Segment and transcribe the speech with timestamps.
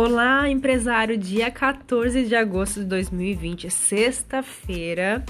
[0.00, 5.24] Olá, empresário, dia 14 de agosto de 2020, sexta-feira.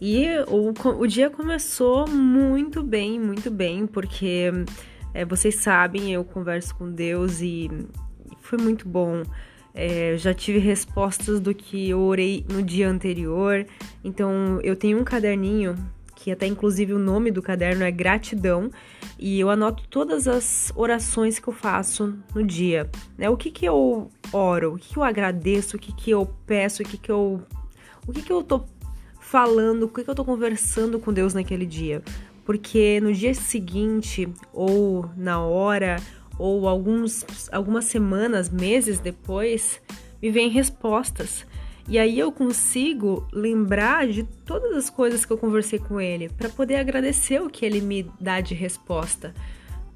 [0.00, 4.50] E o, o dia começou muito bem, muito bem, porque
[5.12, 7.70] é, vocês sabem, eu converso com Deus e
[8.40, 9.22] foi muito bom.
[9.74, 13.66] É, já tive respostas do que eu orei no dia anterior.
[14.02, 15.74] Então, eu tenho um caderninho
[16.16, 18.70] que até inclusive o nome do caderno é gratidão,
[19.18, 23.30] e eu anoto todas as orações que eu faço no dia, né?
[23.30, 26.82] O que que eu oro, o que, que eu agradeço, o que que eu peço,
[26.82, 27.40] o que que eu
[28.08, 28.64] o que que eu tô
[29.20, 32.02] falando, o que que eu tô conversando com Deus naquele dia.
[32.44, 35.96] Porque no dia seguinte ou na hora
[36.38, 39.80] ou alguns algumas semanas, meses depois,
[40.22, 41.44] me vêm respostas
[41.88, 46.48] e aí eu consigo lembrar de todas as coisas que eu conversei com ele para
[46.48, 49.32] poder agradecer o que ele me dá de resposta.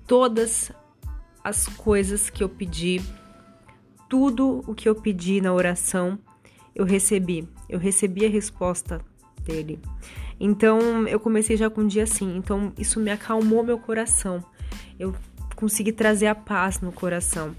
[0.07, 0.71] Todas
[1.43, 3.01] as coisas que eu pedi,
[4.09, 6.17] tudo o que eu pedi na oração,
[6.75, 7.49] eu recebi.
[7.69, 9.01] Eu recebi a resposta
[9.43, 9.81] dele.
[10.39, 12.37] Então eu comecei já com um dia assim.
[12.37, 14.45] Então isso me acalmou meu coração.
[14.97, 15.13] Eu
[15.57, 17.55] consegui trazer a paz no coração.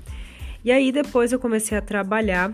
[0.63, 2.53] E aí depois eu comecei a trabalhar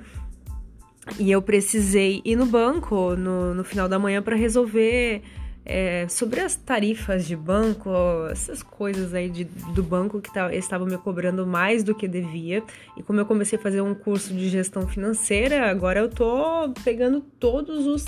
[1.20, 5.22] e eu precisei ir no banco no, no final da manhã para resolver
[5.70, 7.90] é, sobre as tarifas de banco,
[8.32, 12.64] essas coisas aí de, do banco que tá, estavam me cobrando mais do que devia.
[12.96, 17.20] E como eu comecei a fazer um curso de gestão financeira, agora eu tô pegando
[17.20, 18.06] todos os,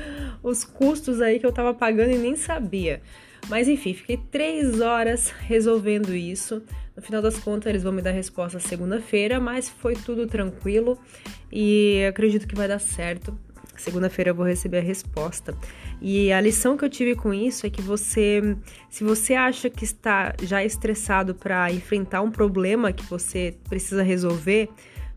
[0.42, 3.02] os custos aí que eu tava pagando e nem sabia.
[3.46, 6.62] Mas enfim, fiquei três horas resolvendo isso.
[6.96, 10.98] No final das contas, eles vão me dar resposta segunda-feira, mas foi tudo tranquilo
[11.50, 13.36] e acredito que vai dar certo.
[13.76, 15.56] Segunda-feira eu vou receber a resposta.
[16.00, 18.56] E a lição que eu tive com isso é que você,
[18.90, 24.68] se você acha que está já estressado para enfrentar um problema que você precisa resolver,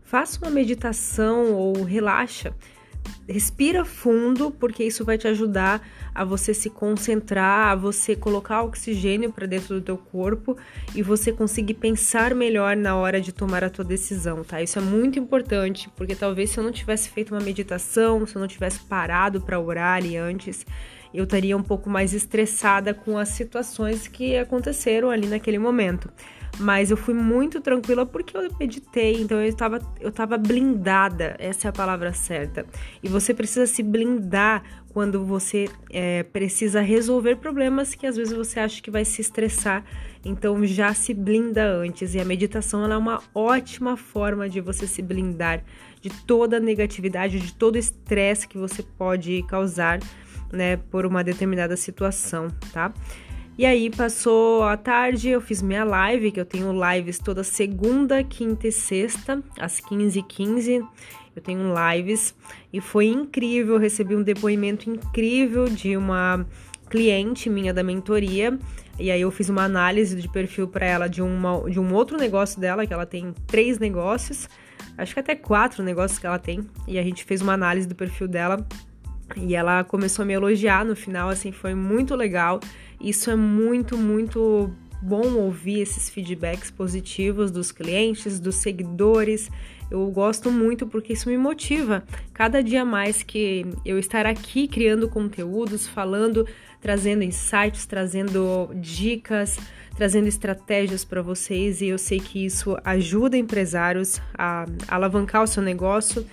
[0.02, 2.54] faça uma meditação ou relaxa
[3.28, 9.32] respira fundo, porque isso vai te ajudar a você se concentrar, a você colocar oxigênio
[9.32, 10.56] para dentro do teu corpo
[10.94, 14.62] e você conseguir pensar melhor na hora de tomar a tua decisão, tá?
[14.62, 18.40] Isso é muito importante, porque talvez se eu não tivesse feito uma meditação, se eu
[18.40, 20.64] não tivesse parado para orar ali antes,
[21.16, 26.10] eu estaria um pouco mais estressada com as situações que aconteceram ali naquele momento.
[26.58, 31.68] Mas eu fui muito tranquila porque eu meditei, então eu estava, eu estava blindada, essa
[31.68, 32.64] é a palavra certa.
[33.02, 38.58] E você precisa se blindar quando você é, precisa resolver problemas que às vezes você
[38.58, 39.84] acha que vai se estressar.
[40.24, 42.14] Então já se blinda antes.
[42.14, 45.62] E a meditação é uma ótima forma de você se blindar
[46.00, 50.00] de toda a negatividade, de todo o estresse que você pode causar,
[50.52, 52.92] né, por uma determinada situação, tá?
[53.58, 58.22] E aí passou a tarde, eu fiz minha live, que eu tenho lives toda segunda,
[58.22, 60.86] quinta e sexta, às 15h15.
[61.34, 62.34] Eu tenho lives
[62.70, 66.46] e foi incrível, recebi um depoimento incrível de uma
[66.90, 68.58] cliente minha da mentoria.
[68.98, 72.18] E aí eu fiz uma análise de perfil para ela de, uma, de um outro
[72.18, 74.48] negócio dela, que ela tem três negócios,
[74.98, 76.60] acho que até quatro negócios que ela tem.
[76.86, 78.66] E a gente fez uma análise do perfil dela
[79.34, 82.60] e ela começou a me elogiar no final, assim, foi muito legal.
[83.00, 84.70] Isso é muito, muito
[85.02, 89.50] bom ouvir esses feedbacks positivos dos clientes, dos seguidores.
[89.90, 92.02] Eu gosto muito porque isso me motiva.
[92.32, 96.46] Cada dia mais que eu estar aqui criando conteúdos, falando,
[96.80, 99.58] trazendo insights, trazendo dicas,
[99.96, 105.62] trazendo estratégias para vocês e eu sei que isso ajuda empresários a alavancar o seu
[105.62, 106.26] negócio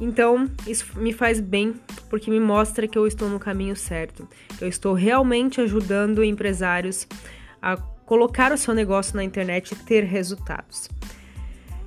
[0.00, 1.74] então, isso me faz bem
[2.10, 4.28] porque me mostra que eu estou no caminho certo.
[4.60, 7.06] Eu estou realmente ajudando empresários
[7.62, 10.88] a colocar o seu negócio na internet e ter resultados.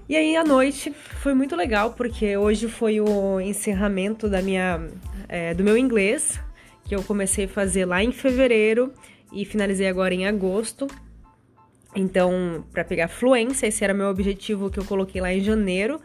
[0.10, 0.92] E aí à noite
[1.22, 4.88] foi muito legal porque hoje foi o encerramento da minha
[5.28, 6.40] é, do meu inglês
[6.86, 8.94] que eu comecei a fazer lá em fevereiro
[9.34, 10.88] e finalizei agora em agosto.
[11.94, 16.00] Então, para pegar fluência, esse era meu objetivo que eu coloquei lá em janeiro.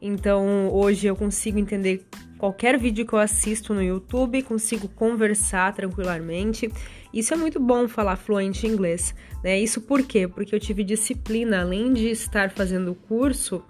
[0.00, 2.04] Então hoje eu consigo entender
[2.38, 6.70] qualquer vídeo que eu assisto no YouTube, consigo conversar tranquilamente.
[7.12, 9.58] Isso é muito bom falar fluente inglês, né?
[9.58, 10.28] Isso por quê?
[10.28, 13.62] Porque eu tive disciplina, além de estar fazendo o curso,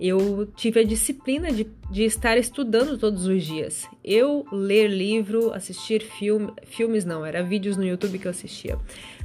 [0.00, 3.86] eu tive a disciplina de, de estar estudando todos os dias.
[4.02, 8.78] Eu ler livro, assistir filme, filmes não, era vídeos no YouTube que eu assistia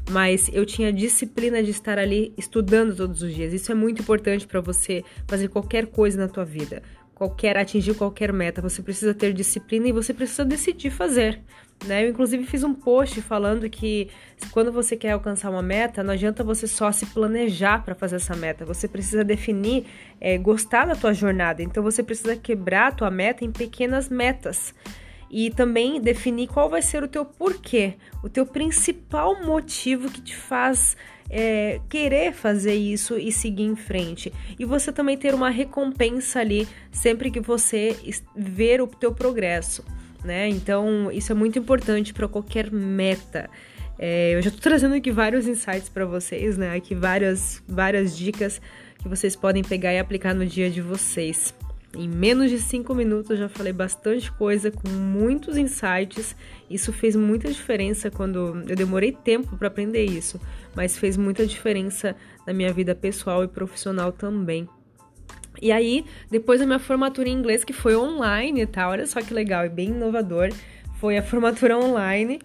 [0.09, 3.53] mas eu tinha disciplina de estar ali estudando todos os dias.
[3.53, 6.83] Isso é muito importante para você fazer qualquer coisa na tua vida.
[7.15, 11.41] Qualquer atingir qualquer meta, você precisa ter disciplina e você precisa decidir fazer.
[11.85, 12.05] Né?
[12.05, 14.09] Eu, inclusive, fiz um post falando que
[14.51, 18.35] quando você quer alcançar uma meta, não adianta você só se planejar para fazer essa
[18.35, 18.65] meta.
[18.65, 19.85] Você precisa definir,
[20.19, 21.63] é, gostar da tua jornada.
[21.63, 24.73] Então, você precisa quebrar a tua meta em pequenas metas
[25.29, 30.35] e também definir qual vai ser o teu porquê, o teu principal motivo que te
[30.35, 30.95] faz
[31.29, 34.31] é, querer fazer isso e seguir em frente.
[34.59, 37.95] E você também ter uma recompensa ali sempre que você
[38.35, 39.83] ver o teu progresso
[40.25, 40.49] né?
[40.49, 43.49] Então, isso é muito importante para qualquer meta.
[43.97, 46.75] É, eu já estou trazendo aqui vários insights para vocês, né?
[46.75, 48.59] Aqui várias, várias dicas
[48.97, 51.53] que vocês podem pegar e aplicar no dia de vocês.
[51.95, 56.35] Em menos de cinco minutos já falei bastante coisa, com muitos insights.
[56.69, 60.39] Isso fez muita diferença quando eu demorei tempo para aprender isso,
[60.75, 62.15] mas fez muita diferença
[62.45, 64.67] na minha vida pessoal e profissional também.
[65.61, 69.21] E aí, depois da minha formatura em inglês, que foi online e tal, olha só
[69.21, 70.49] que legal e bem inovador,
[70.99, 72.39] foi a formatura online.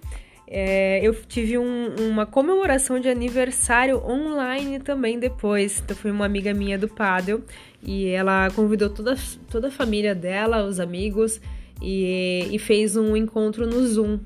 [0.53, 5.81] É, eu tive um, uma comemoração de aniversário online também depois.
[5.81, 7.45] Então foi uma amiga minha do Paddle
[7.81, 9.17] e ela convidou toda,
[9.49, 11.41] toda a família dela, os amigos,
[11.81, 14.19] e, e fez um encontro no Zoom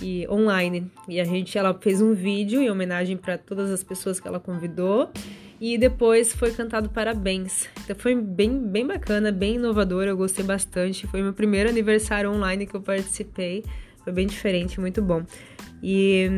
[0.00, 0.88] e online.
[1.08, 4.38] E a gente, ela fez um vídeo em homenagem para todas as pessoas que ela
[4.38, 5.10] convidou
[5.60, 7.68] e depois foi cantado parabéns.
[7.84, 11.06] Então foi bem, bem bacana, bem inovador, eu gostei bastante.
[11.08, 13.64] Foi meu primeiro aniversário online que eu participei.
[14.04, 15.24] Foi bem diferente, muito bom.
[15.82, 16.28] E,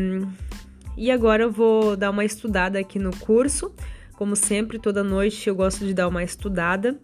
[0.97, 3.73] e agora eu vou dar uma estudada aqui no curso.
[4.15, 6.99] Como sempre, toda noite eu gosto de dar uma estudada.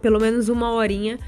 [0.00, 1.18] Pelo menos uma horinha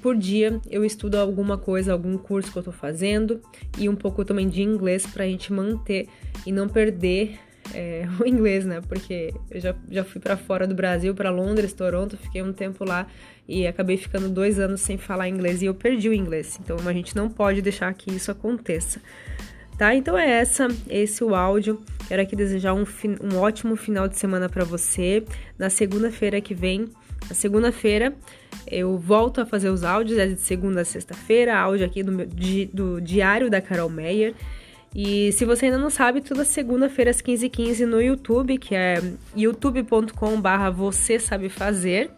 [0.00, 3.40] por dia eu estudo alguma coisa, algum curso que eu tô fazendo
[3.78, 6.08] e um pouco também de inglês pra gente manter
[6.46, 7.38] e não perder
[7.74, 8.80] é, o inglês, né?
[8.80, 12.84] Porque eu já, já fui para fora do Brasil, para Londres, Toronto, fiquei um tempo
[12.84, 13.06] lá
[13.48, 16.58] e acabei ficando dois anos sem falar inglês e eu perdi o inglês.
[16.62, 19.00] Então a gente não pode deixar que isso aconteça.
[19.76, 19.94] Tá?
[19.94, 21.82] Então é essa, esse o áudio.
[22.06, 22.84] Quero aqui desejar um,
[23.22, 25.24] um ótimo final de semana para você.
[25.58, 26.88] Na segunda-feira que vem,
[27.28, 28.14] na segunda-feira,
[28.66, 32.28] eu volto a fazer os áudios, é de segunda a sexta-feira, áudio aqui do, meu,
[32.72, 34.34] do Diário da Carol Meyer.
[34.94, 39.02] E se você ainda não sabe, toda segunda-feira às 15h15 no YouTube, que é
[39.34, 42.10] youtube.com/barra você sabe fazer,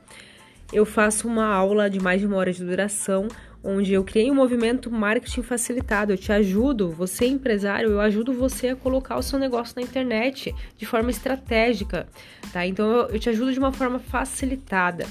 [0.73, 3.29] eu faço uma aula de mais de uma hora de duração,
[3.62, 6.12] onde eu criei um movimento marketing facilitado.
[6.12, 10.53] Eu te ajudo, você empresário, eu ajudo você a colocar o seu negócio na internet
[10.77, 12.09] de forma estratégica,
[12.53, 12.67] tá?
[12.67, 15.06] Então eu, eu te ajudo de uma forma facilitada.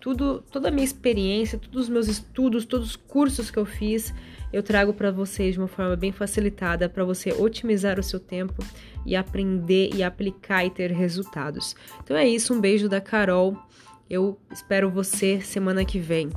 [0.00, 4.14] Tudo, toda a minha experiência, todos os meus estudos, todos os cursos que eu fiz,
[4.52, 8.64] eu trago para vocês de uma forma bem facilitada para você otimizar o seu tempo
[9.04, 11.74] e aprender e aplicar e ter resultados.
[12.02, 13.56] Então é isso, um beijo da Carol.
[14.08, 16.30] Eu espero você semana que vem.